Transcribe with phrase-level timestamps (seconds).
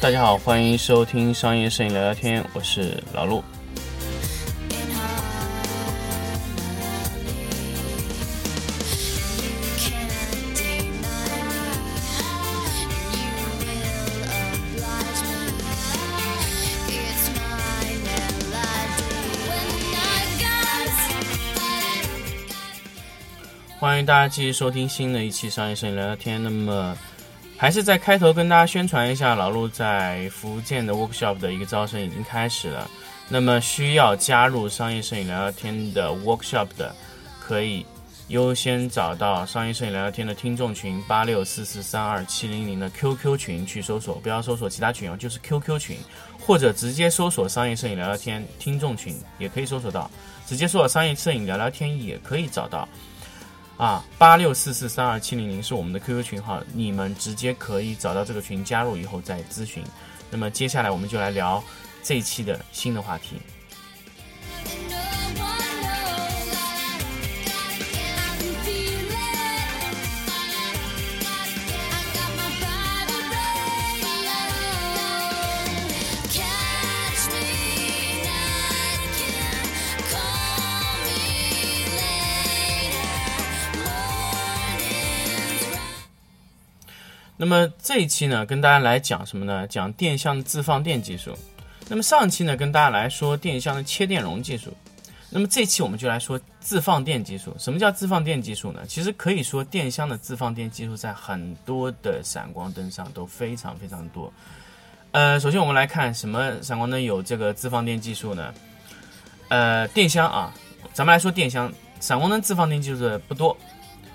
[0.00, 3.42] 大家好，欢迎收听商业摄影聊聊天，我是老陆。
[23.78, 26.42] 欢迎大家继续收听新的一期商业摄影聊聊天。
[26.42, 26.96] 那么，
[27.58, 32.88] 还是在开头跟大家宣传一下，老陆在福建的 workshop 的一个招生已经开始了。
[33.28, 36.94] 那么需要加入商业摄影聊聊天的 workshop 的，
[37.40, 37.84] 可以
[38.28, 45.96] 优先找到商业摄影聊聊天的听众群八六四四三二七零零的 QQ 群去搜索，不要搜索其他群哦，就是 QQ 群，
[46.38, 50.10] 或者直接搜索商业摄影聊聊天听众群也可以搜索到，
[50.46, 52.86] 直接搜索商业摄影聊聊天也可以找到。
[53.76, 59.84] 啊，八六四四三二七零零是我们的 QQ 群号，你们直接可以找到这个群，加入以后再咨询。
[60.30, 61.62] 那么接下来我们就来聊
[62.02, 63.36] 这一期的新的话题。
[87.48, 89.64] 那么这一期呢，跟大家来讲什么呢？
[89.68, 91.32] 讲电箱的自放电技术。
[91.88, 94.76] 那么上期呢，跟大家来说电箱的切电容技术。
[95.30, 97.54] 那么这期我们就来说自放电技术。
[97.56, 98.80] 什么叫自放电技术呢？
[98.88, 104.32] 其实可以说电箱的自放电技术在很多的闪光灯上都非常非常多。
[105.12, 108.52] 呃，首先我们来看什么闪光灯有这个自放电技术呢？
[109.50, 110.52] 呃，电箱啊，
[110.92, 113.56] 咱们来说电箱，闪光灯自放电技术的不多。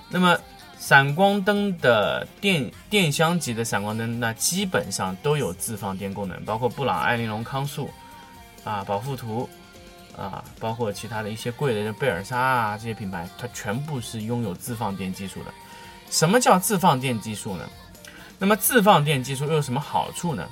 [0.09, 0.37] 那么
[0.81, 7.87] 闪光灯的电电箱级的闪光灯，那基本上都有自放电功能，包括布朗、艾琳龙、康素
[8.63, 9.47] 啊、宝富图
[10.17, 15.53] 啊，包括其他的一些贵的贝尔莎啊这些品牌，它全部是拥有自放电技术的。
[16.09, 17.69] 什么叫自放电技术呢？
[18.39, 20.49] 那么自放电技术又有什么好处呢？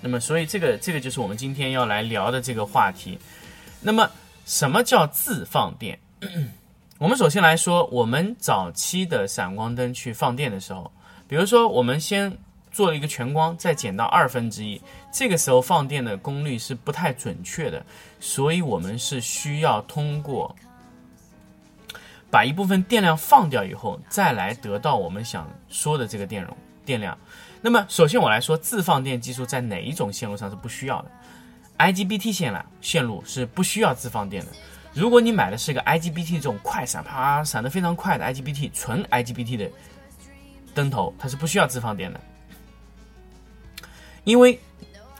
[0.00, 3.18] 那么，所以这个这个就是我们今天要来聊的这个话题。
[3.82, 4.10] 那么，
[4.46, 6.00] 什么叫自放电？
[7.04, 10.90] 我们首先来说，我们早期的闪光灯去放电的时候，
[11.28, 12.34] 比如说我们先
[12.72, 14.80] 做了一个全光，再减到二分之一，
[15.12, 17.84] 这个时候放电的功率是不太准确的，
[18.20, 20.56] 所以我们是需要通过
[22.30, 27.18] 把一部分电量放掉以后，再来得到我们想说的这个电容电量。
[27.60, 31.10] 那么，首先我来说，自放电技术在哪一种线路上是不需要的
[31.76, 34.50] ？IGBT 线缆线路是不需要自放电的。
[34.94, 39.68] 如果你买的是一个 IGBT 这种快闪，啪闪的非常快的 IGBT 纯 IGBT 的
[40.72, 42.20] 灯头，它是不需要自放电的，
[44.22, 44.58] 因为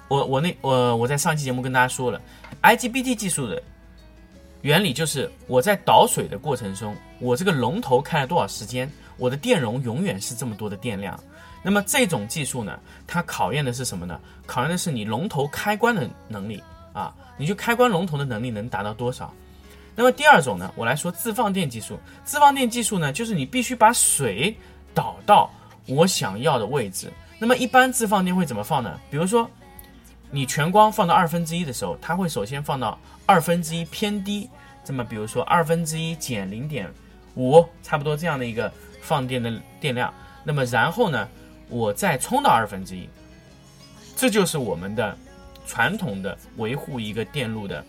[0.07, 2.21] 我我那我我在上期节目跟大家说了
[2.63, 3.61] ，IGBT 技术的
[4.63, 11.19] 原理就是我在导水的过程中，我这个龙头开了多少时间，我的电容永远是这么多的电量。
[11.65, 14.21] 那么这种技术呢，它考验的是什么呢？
[14.47, 19.34] 考验的是你龙头开关的能力啊，你就开关龙头的能力能达到多少？
[19.97, 21.99] 那么第二种呢，我来说自放电技术。
[22.25, 24.56] 自放电技术呢，就是你必须把水
[24.93, 25.50] 导到
[25.87, 27.12] 我想要的位置。
[27.38, 28.99] 那么一般自放电会怎么放呢？
[29.10, 29.49] 比如说
[30.31, 34.49] 你全光放到二分之一的时候，它会首先放到二分之一偏低，
[34.84, 36.93] 这么比如说二分之一减零点
[37.37, 40.13] 五，差不多这样的一个放电的电量。
[40.42, 41.28] 那么然后呢，
[41.69, 43.09] 我再充到二分之一，
[44.16, 45.16] 这就是我们的
[45.66, 47.84] 传统的维护一个电路的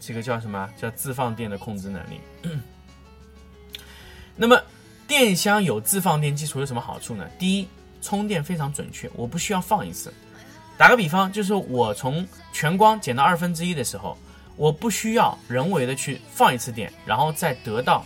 [0.00, 0.68] 这个叫什么？
[0.76, 2.18] 叫自放电的控制能力。
[4.34, 4.58] 那么
[5.06, 7.28] 电箱有自放电技术有什么好处呢？
[7.38, 7.68] 第一，
[8.00, 10.12] 充电非常准确，我不需要放一次。
[10.78, 14.16] 打个比方，就是我从全光减到二分之一的时候，
[14.56, 18.02] 我不需要人为的去放一次电，然后再得到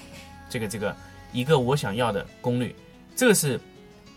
[0.50, 0.96] 这个这个
[1.32, 2.74] 一个我想要的功率，
[3.14, 3.60] 这个是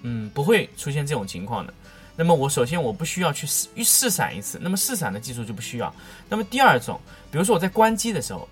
[0.02, 1.74] 嗯不会出现这种情况的。
[2.18, 5.94] 那么我首先我不需要去试试闪一次，那么试闪的技术就不需要。
[6.28, 7.00] 那么第二种，
[7.32, 8.50] 比如说我在关机的时候，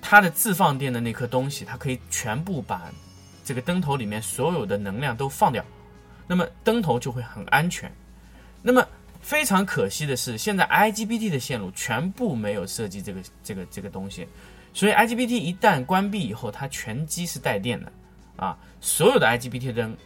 [0.00, 2.90] 它的自放电的那颗东西，它可以全部把
[3.44, 5.62] 这个灯头里面所有的能量都放掉，
[6.26, 7.92] 那么灯头就会很安全。
[8.62, 8.82] 那么
[9.20, 14.26] 非常可惜的是，现在 IGBT 的线路全部没有设计这个这个这个东西，
[14.72, 17.92] 所以 IGBT 一旦关闭以后，它全机是带电的
[18.36, 19.96] 啊，所有的 IGBT 灯，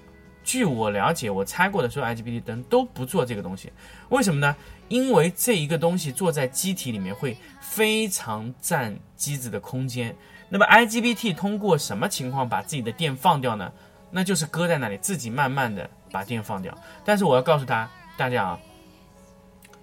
[0.47, 3.73] 据我了解，我拆过的所有 IGBT 灯都不做这个东西，
[4.11, 4.55] 为什么呢？
[4.89, 10.15] 因为这一个东西做在机体里面会非常占机子的空间。
[10.49, 13.73] 那么 IGBT 通过什么情况把自己的电放掉呢？
[14.13, 16.73] 那就是搁在那里，自己慢慢的把电放掉。
[17.05, 18.61] 但是我要告诉他大家啊，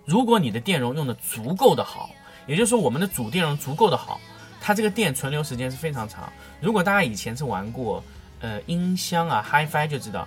[0.06, 2.10] 如果你的电容用的足够的好，
[2.48, 4.18] 也就是说我们的主电容足够的好，
[4.62, 6.32] 它这个电存留时间是非常长。
[6.62, 8.02] 如果大家以前是玩过
[8.40, 10.26] 呃音箱啊 HiFi 就知道。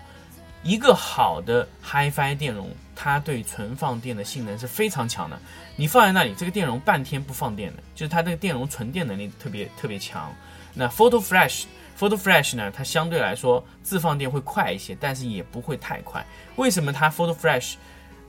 [0.63, 5.39] 一个好的 HiFi 电容，它对存放电的性能是非常强的。
[5.77, 10.35] 你放在那里，这个电容半天不放电的，就是它这个电容存电能力特别特别强。
[10.75, 16.25] 那 Photo Flash，Photo Flash 呢，它相对来说自放电会快一些，但是也不会太快。
[16.57, 17.75] 为什么它 Photo Flash？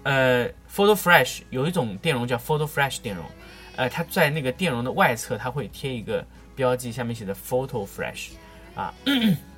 [0.03, 3.25] 呃，Photo Flash 有一种电容叫 Photo Flash 电容，
[3.75, 6.25] 呃，它在那个电容的外侧，它会贴一个
[6.55, 8.29] 标记，下面写的 Photo Flash
[8.75, 8.93] 啊。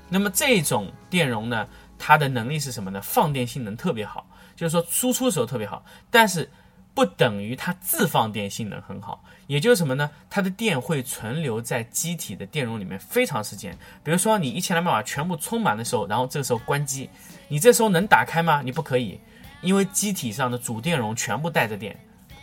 [0.07, 1.67] 那么这种电容呢？
[1.99, 2.99] 它的能力是什么呢？
[3.01, 4.25] 放电性能特别好，
[4.55, 6.49] 就是说输出的时候特别好，但是
[6.95, 9.23] 不等于它自放电性能很好。
[9.47, 10.09] 也就是什么呢？
[10.29, 13.77] 它的电会存留在机体的电容里面非常时间。
[14.03, 17.09] 比如说你一千两百瓦全部充满的时候，然后这个时候关机，
[17.47, 18.61] 你这时候能打开吗？
[18.63, 19.19] 你不可以，
[19.61, 21.97] 因为机体上的主电容全部带着电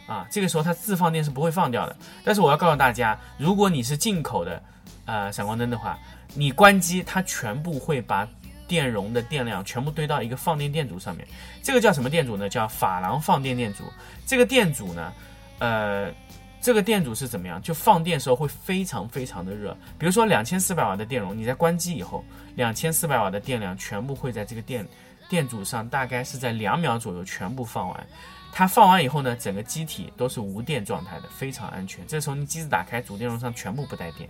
[0.06, 1.97] 啊，这个时候它自放电是不会放掉的。
[2.25, 4.62] 但是我要告诉大家，如果你是进口的
[5.06, 5.99] 呃闪光灯的话，
[6.35, 8.29] 你关机它全部会把。
[8.66, 11.26] 电容的电量全部堆到一个放电电阻上面，
[11.62, 12.48] 这个叫什么电阻呢？
[12.48, 13.84] 叫珐琅放电电阻。
[14.26, 15.12] 这个电阻呢，
[15.58, 16.12] 呃，
[16.60, 17.62] 这个电阻是怎么样？
[17.62, 19.76] 就放电时候会非常非常的热。
[19.98, 22.24] 比如说两千四百瓦的电容，你在关机以后，
[22.54, 24.86] 两千四百瓦的电量全部会在这个电
[25.28, 28.06] 电阻上，大概是在两秒左右全部放完。
[28.52, 32.06] 它放完以后呢，整个机体都是无电状态的，非常安全。
[32.06, 34.28] 这时候你机子打开，主电容上全部不带电。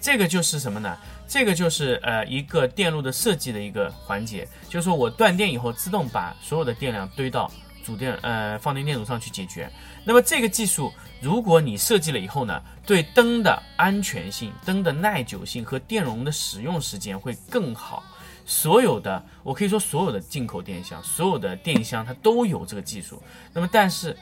[0.00, 0.96] 这个就是什么呢？
[1.28, 7.52] 这个就是呃一个电路的设计的一个环节，就是说我断电以后，自动把所有的电量堆到
[7.84, 9.70] 主电呃放电电阻上去解决。
[10.02, 18.02] 那么这个技术，如果你设计了以后呢，对灯的安全性、灯的耐久性和电容的使用时间会更好。
[18.46, 23.22] 所有的我可以说所有的进口电箱、所有的电箱它都有这个技术。
[23.52, 24.16] 那么但是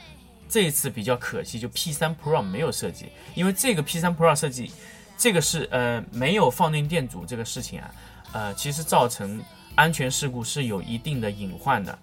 [0.47, 4.71] 这一次比较可惜，就 P 三 Pro 没有设计，因为这个 P 三 Pro 设计。
[5.19, 7.91] 这个是呃没有放电电阻这个事情啊，
[8.31, 9.43] 呃其实造成
[9.75, 11.99] 安全事故是有一定的隐患的，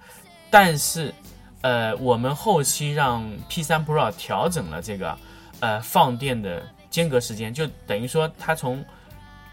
[0.51, 1.15] 但是
[1.63, 5.19] 呃我们后期让 P3 Pro 调整了这个
[5.61, 8.85] 呃放电的间隔时间，就等于说它从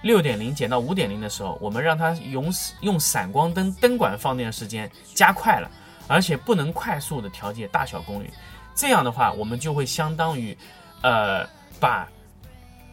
[0.01, 5.71] 六点零减到五点零的时候，我们让它用用闪光灯灯管放电时间加快了，
[6.10, 8.30] 而且不能快速的调节大小功率，
[8.75, 10.57] 这样的话我们就会相当于
[11.01, 11.48] 呃
[11.80, 12.06] 把。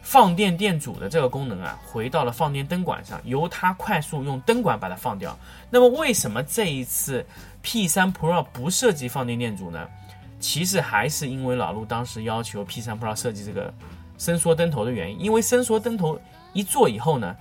[0.01, 5.37] 放电电阻的这个功能啊，回到了放电灯管上，由它快速用灯管把它放掉。
[5.69, 7.25] 那么为什么这一次
[7.63, 9.87] P3 Pro 不设计放电电阻呢？
[10.39, 13.71] 其实还是因为老陆当时要求 P3 Pro 设计这个
[14.17, 15.21] 伸缩灯头的原因。
[15.21, 16.19] 因为伸缩灯头
[16.51, 17.35] 一做以后呢，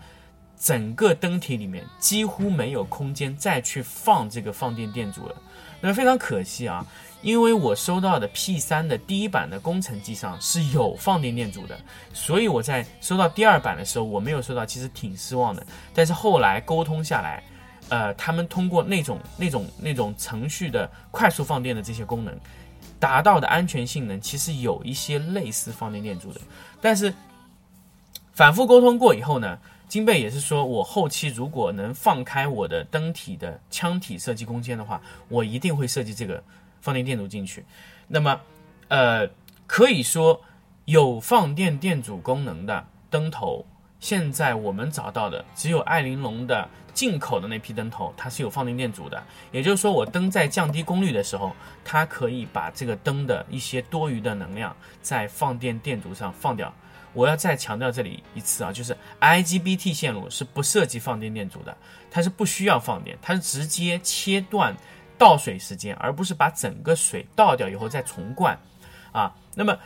[0.59, 5.35] 整个灯体里面几乎没有空间再去放这个放电电阻了。
[5.81, 6.87] 那么非常可惜啊。
[7.23, 11.79] 因为我收到的 P3 的第一版的工程机上是有放电电阻的，
[12.15, 15.67] 所以我在收到第二版的时候我没有收到，其实挺失望的。
[15.93, 17.43] 但是后来沟通下来，
[17.91, 22.35] 呃，他们通过那种那种那种程序的快速放电的这些功能，
[22.99, 26.41] 达到的安全性能其实有一些类似放电电阻的。
[26.81, 27.13] 但是
[28.33, 29.59] 反复沟通过以后呢，
[29.89, 34.99] 金贝也是说我后期如果能放开我的灯体的腔体设计空间的话，
[35.29, 36.43] 我一定会设计这个。
[36.81, 37.65] 放电电阻进去，
[38.09, 38.41] 那么，
[38.89, 39.29] 呃，
[39.67, 40.41] 可以说
[40.87, 43.65] 有放电电阻功能的灯头，
[44.01, 49.23] 现在我们找到的只有爱玲珑的进口的那批灯头，它是有放电电阻的。
[49.53, 56.73] 也就是说，我灯在降低功率的时候，它可以把这个灯的一些多余的能量在放电电阻上放掉。
[57.13, 61.77] 我要再强调这里一次啊，就是 IGBT 线路是不涉及放电电阻的，
[62.11, 64.75] 它是不需要放电，它是直接切断。
[65.21, 68.59] 倒水时间，而不是把整个水倒掉以后再重灌，
[69.13, 69.79] 啊，那么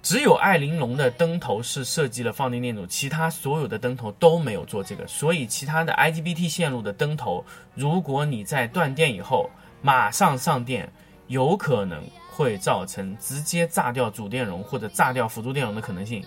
[0.00, 9.50] 只有爱玲珑的灯头是设计了放电电阻，其他所有的灯头都没有做这个，所以其他的 IGBT 线路的灯头，如果你在断电以后
[9.82, 10.88] 马上上电，
[11.26, 16.24] 有可能会造成直接炸掉主电容或者炸掉辅助电容的可能性，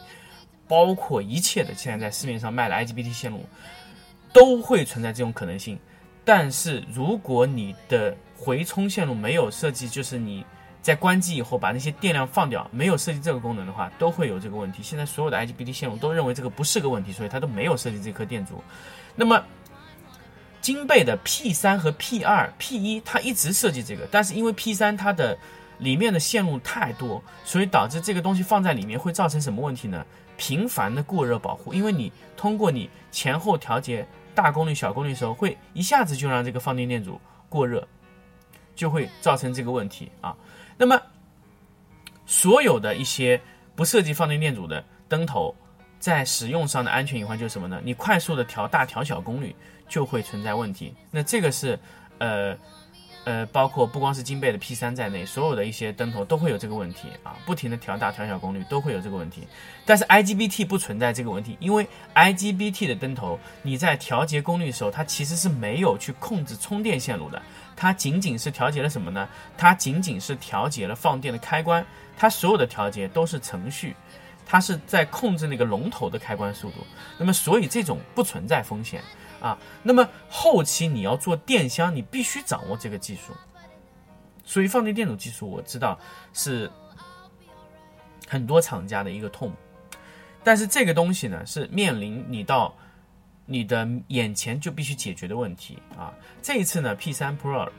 [0.67, 3.45] 包括一切的现在在市面上卖的 IGBT 线路
[4.33, 5.79] 都会存在这种可能性。
[6.31, 10.45] 但是如果你的回充线路没有设计，就是你
[10.79, 14.83] 在关机以后把那些电量放掉，没有设计这个功能的话，都会有这个问题。
[14.83, 18.63] 现在所有的 IGBT 线路都认为这个不是个问题，所以它都没有设计这颗电阻。
[19.15, 19.43] 那么
[20.61, 25.35] 金贝的 P 三和 P 二、P 一，它一直设计这个，但是因为 P 三它的
[25.79, 30.05] 里面的线路太多，所以导致这个东西放在里面会造成什么问题呢？
[30.37, 34.07] 频繁的过热保护，因为你通过你前后调节
[34.41, 37.19] 大功率、小功率的时候，会一下子就让这个放电电阻
[37.49, 37.85] 过热，
[38.73, 40.33] 就会造成这个问题啊。
[40.77, 40.97] 那么
[42.25, 43.41] 所有的一些
[43.75, 45.53] 不涉及放电电阻的灯头，
[45.99, 47.81] 在使用上的安全隐患就是什么呢？
[47.83, 49.53] 你快速的调大调小功率
[49.89, 50.95] 就会存在问题。
[51.11, 51.77] 那这个是
[52.19, 52.57] 呃。
[53.29, 59.47] 呃，包括不光是金贝的 P 三在内，所有的一些灯头都会有这个问题啊，不停的调大调小功率都会有这个问题。
[59.85, 67.39] 但是 IGBT 不存在这个问题，因为 IGBT 的灯头你在调节功率的时候，它其实是没有去控制充电线路的，
[67.75, 69.29] 它仅仅是调节了什么呢？
[69.55, 71.85] 它仅仅是调节了放电的开关，
[72.17, 73.95] 它所有的调节都是程序，
[74.43, 76.77] 它是在控制那个龙头的开关速度。
[77.19, 79.03] 那么所以这种不存在风险。
[79.41, 83.33] 啊，那么后期你要做电箱，你必须掌握这个技术。
[84.43, 85.99] 所以放电电阻技术，我知道
[86.33, 86.69] 是
[88.27, 89.53] 很多厂家的一个痛，
[90.43, 92.73] 但是这个东西呢，是面临你到
[93.45, 96.11] 你的眼前就必须解决的问题啊。
[96.41, 97.69] 这一次呢，P 三 Pro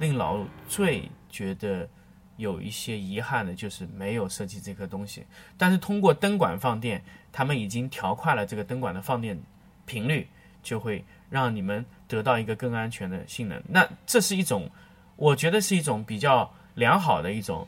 [0.00, 1.88] 令老最觉得
[2.36, 5.24] 有一些遗憾的就是没有设计这颗东西，
[5.56, 9.40] 但是通过灯管放电，他们已经调快了这个灯管的放电
[9.86, 10.28] 频率。
[10.62, 13.62] 就会让你们得到一个更安全的性能。
[13.68, 14.68] 那这是一种，
[15.16, 17.66] 我觉得是一种比较良好的一种，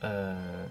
[0.00, 0.66] 呃，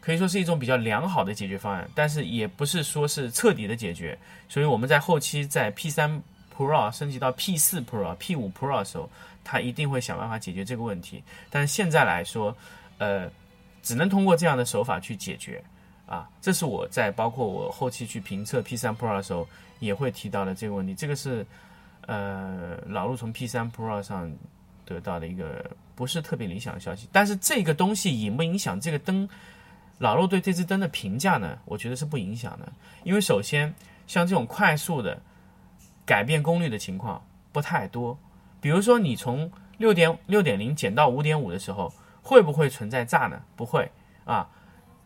[0.00, 1.88] 可以说是一种比较良好的解决方案。
[1.94, 4.18] 但是也不是说是彻底的解决。
[4.48, 6.22] 所以我们在后期在 P 三
[6.56, 9.08] Pro 升级到 P 四 Pro、P 五 Pro 的时候，
[9.42, 11.22] 它一定会想办法解决这个问题。
[11.50, 12.54] 但是现在来说，
[12.98, 13.30] 呃，
[13.82, 15.62] 只能通过这样的手法去解决。
[16.12, 19.48] 啊，这是我在包括我后期去评测 P 三 Pro 的时候。
[19.82, 21.44] 也会提到的这个问题，这个是，
[22.06, 24.32] 呃，老陆从 P3 Pro 上
[24.84, 27.08] 得到的一个不是特别理想的消息。
[27.10, 29.28] 但是这个东西影不影响这个灯？
[29.98, 31.58] 老陆对这支灯的评价呢？
[31.64, 33.74] 我觉得是不影响的，因为首先
[34.06, 35.20] 像这种快速的
[36.06, 38.16] 改变功率的情况不太多。
[38.60, 41.92] 比如说你从六点六点零减到五点五的时候，
[42.22, 43.42] 会不会存在炸呢？
[43.56, 43.90] 不会
[44.24, 44.48] 啊。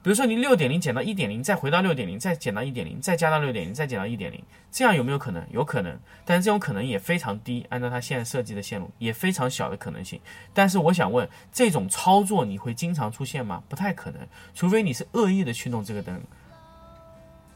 [0.06, 5.44] 比如说你六点零减到一点零，再回到六点零，再减到一点零，再加到六点零，再减到一点零，这样有没有可能？
[5.50, 7.66] 有可能，但是这种可能也非常低。
[7.70, 10.20] 按照它现在设计的线路，也非常小的可能性。
[10.54, 13.60] 但是我想问，这种操作你会经常出现吗？
[13.68, 14.20] 不太可能，
[14.54, 16.22] 除非你是恶意的去弄这个灯，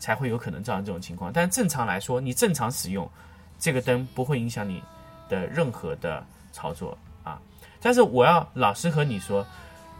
[0.00, 1.33] 才会有可能造成这种情况。
[1.33, 3.09] 但正常来说，你正常使用
[3.61, 4.83] 这个灯不会影响你
[5.28, 7.40] 的任何的操作啊。
[7.80, 9.47] 但是我要老实和你说，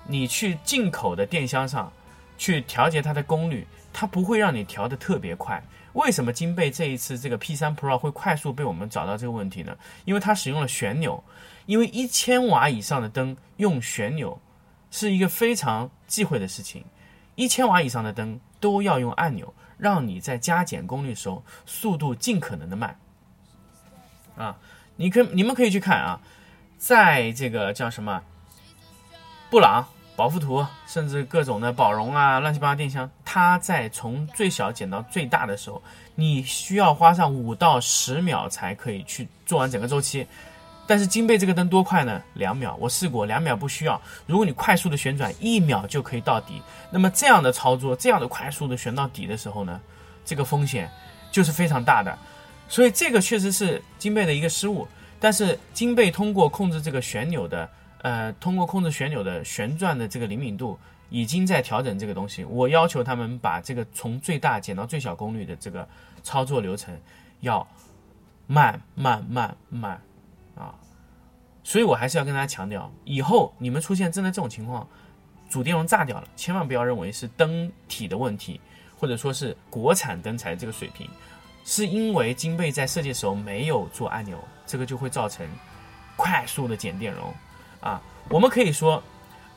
[0.05, 1.93] 你去进口的电箱上。
[2.41, 5.63] 去调节它的功率，它不会让你调的特别快。
[5.93, 9.77] 为什么金贝这一次这个 P3 Pro 会快速被我们找到这个问题呢？
[10.07, 11.23] 因为它使用了旋钮，
[11.67, 14.41] 因为一千瓦以上的灯用旋钮
[14.91, 16.83] 是一个非常忌讳的事情。
[17.35, 22.99] 一千瓦以上的灯都要用按钮，让你在加减功率的时候速度尽可能的慢。
[24.35, 24.57] 啊，
[24.97, 26.19] 你可你们可以去看啊，
[26.79, 28.23] 在这个叫什么
[29.51, 29.87] 布朗。
[30.21, 35.83] 保护图，甚至各种的宝容啊，乱七八糟电箱，它在从最小减到最大的时候，
[36.15, 40.27] 你需要花上五到十秒才可以去做完整个周期。
[40.87, 42.21] 但是金贝这个灯多快呢？
[42.35, 43.99] 两秒，我试过，两秒不需要。
[44.27, 46.61] 如果你快速的旋转，一秒就可以到底。
[46.91, 49.81] 那么这样的操作，这样的快速的旋到底的时候呢，
[50.23, 50.91] 这个风险
[51.33, 52.15] 就是非常大的。
[52.69, 54.87] 所以这个确实是金贝的一个失误。
[55.19, 57.67] 但是金贝通过控制这个旋钮的。
[58.03, 60.79] 呃，通过控制旋钮的旋转的这个灵敏度，
[61.11, 62.45] 已经在调整这个东西。
[62.45, 65.87] 我要求他们把这个从最大减到最小功率的这个
[66.23, 66.99] 操作流程
[67.41, 67.67] 要
[68.47, 70.01] 慢慢慢慢
[70.57, 70.75] 啊。
[71.63, 74.89] 所以我还是要跟大家强调，以后你们出现真的这种情况，
[75.51, 78.59] 主电容炸掉了，千万不要认为是灯体的问题，
[78.99, 81.07] 或者说是国产灯材这个水平，
[81.67, 85.47] 是因为金贝在设计的时候没有做按钮，这个就会造成
[86.17, 87.31] 快速的减电容。
[87.81, 89.03] 啊，我们可以说，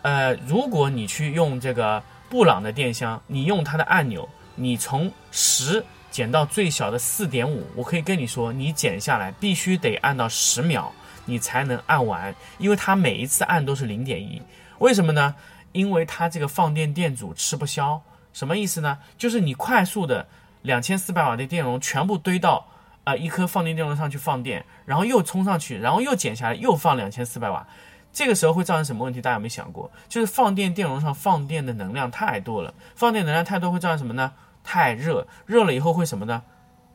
[0.02, 10.92] 呃，如果你去用这个布朗的电箱，你用它的按钮，你从十减到最小的四点五，我可以跟你说，你减下来必须得按到十秒，
[11.26, 14.42] 你才能按完，因为它每一次按都是零点一。
[14.80, 15.36] 为什么呢？
[15.72, 18.02] 因为它这个放电电阻吃不消。
[18.32, 18.98] 什么意思呢？
[19.18, 20.26] 就是你快速的
[20.64, 22.66] 两千四百瓦的电容全部堆到
[23.04, 27.66] 啊一颗放电电容上去放电，然后又冲上去，然后又减下来，又放两千四百瓦。
[28.14, 29.20] 这个时候会造成什么问题？
[29.20, 29.92] 大家有没有想过？
[30.08, 34.32] 就是放电电容上放电的能量太多了，放电能量太多会造成什么呢？
[34.64, 36.44] 太热，热了以后会什么呢？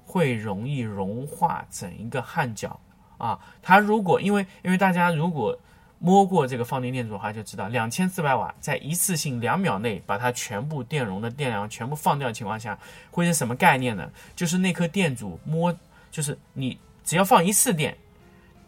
[0.06, 2.80] 会容易融化整一个焊脚
[3.18, 3.38] 啊。
[3.60, 5.58] 它如果因为因为大家如果
[5.98, 12.78] 摸过这个放电电阻的话，就知道两千四百瓦在一次性两秒内把它全部电容的电量全部放掉的情况下，
[13.10, 14.08] 会是什么概念呢？
[14.37, 15.76] 就是那颗电阻摸，
[16.12, 17.98] 就是你只要放一次电，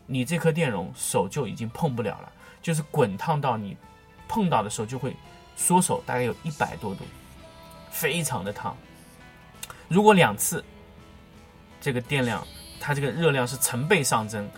[0.06, 2.32] 你这颗电容手就已经碰不了了。
[2.62, 3.76] 就是滚烫到你
[4.28, 5.16] 碰到的时候就会
[5.56, 7.04] 缩手，大概有一百多度，
[7.90, 8.76] 非常的烫。
[9.88, 10.64] 如果两次，
[11.80, 12.46] 这个电量
[12.78, 14.48] 它这个热量是成倍上增，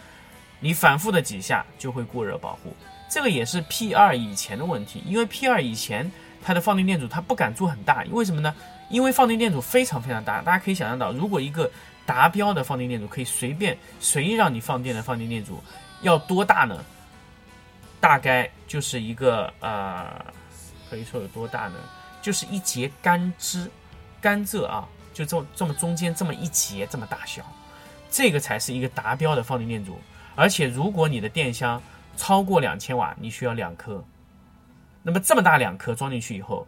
[0.60, 2.76] 你反复的几下就会过热保护。
[3.08, 6.10] 这个也是 P 二以前的问题，因为 P 二以前
[6.42, 8.54] 它的放电电阻它不敢做很大，因为什么呢？
[8.88, 11.70] 因为放电电阻非常非常大，大家可以想象到，如果一个
[12.04, 15.62] 达标的放电电阻可以随便随意让你放电的放电电阻
[16.02, 16.84] 要多大呢？
[18.02, 20.26] 大概就是一个呃，
[20.90, 21.76] 可以说有多大呢？
[22.20, 23.68] 就是一节甘蔗，
[24.20, 27.44] 甘蔗啊，就这么这么中间这么一节这么大小，
[28.10, 29.96] 这个才是一个达标的放电电阻。
[30.34, 31.80] 而且如果你的电箱
[32.16, 34.04] 超过两千瓦，你需要两颗。
[35.04, 36.66] 那么这么大两颗装进去以后，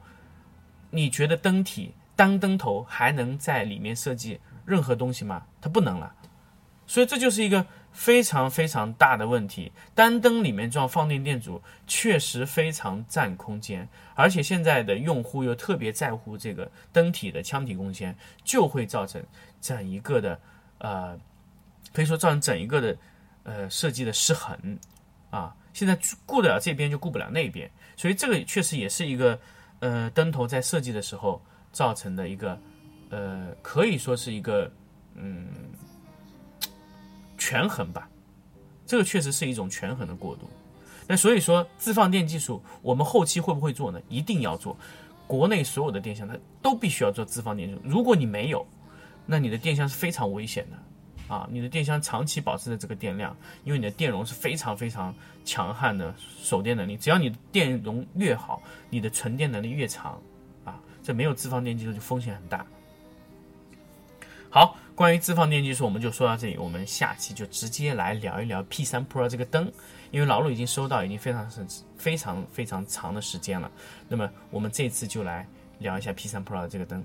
[0.89, 5.43] 你觉得灯体单灯头还能在里面设计任何东西吗？
[5.61, 6.15] 它不能了。
[6.87, 7.67] 所以这就是一个。
[7.95, 19.25] 非常非常大的问题，单灯里面装放电电阻确实非常占空间，而且现在的用户又特别在乎这个灯体的腔体空间，就会造成
[19.61, 20.39] 整一个的
[20.79, 21.17] 呃，
[21.93, 22.97] 可以说造成整一个的
[23.45, 24.77] 呃设计的失衡
[25.31, 25.55] 啊。
[25.73, 25.97] 现在
[26.27, 29.39] 顾得了这边就顾不了那边，所以这个确实也是一个
[29.79, 32.61] 呃灯头在设计的时候造成的一个
[33.11, 34.69] 呃，可以说是一个
[35.15, 35.47] 嗯。
[37.45, 38.09] 权衡吧，
[38.87, 40.49] 这个确实是一种权衡的过渡。
[41.07, 44.01] 那所以说，自放电技术，我们后期会不会做呢？
[44.09, 44.75] 一定要做。
[45.27, 47.83] 国内所有的电箱它都必须要做自放电技术。
[47.85, 48.67] 如果你没有，
[49.27, 51.47] 那你的电箱是非常危险的啊！
[51.53, 56.97] 你的电箱长期保持着这个电量，因为你的电容是非常非常强悍的守电能力。
[56.97, 60.19] 只要你的电容越好，你的存电能力越长
[60.65, 60.81] 啊！
[61.03, 62.65] 这没有自放电技术就风险很大。
[64.55, 64.77] 好。
[64.95, 66.57] 关于自放电技术，我们就说到这里。
[66.57, 69.73] 我们下期就直接来聊一聊 P3 Pro 这个灯，
[70.13, 71.67] 因为老陆已经收到，已经非常是
[71.99, 73.69] 非常非常长的时间了。
[74.07, 75.45] 那么我们这次就来
[75.81, 77.05] 聊一下 P3 Pro 的这个灯。